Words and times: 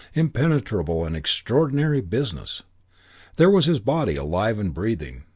Impenetrable 0.15 1.05
and 1.05 1.15
extraordinary 1.15 2.01
business! 2.01 2.63
There 3.37 3.51
was 3.51 3.65
his 3.67 3.79
body, 3.79 4.15
alive, 4.15 4.73
breathing. 4.73 5.25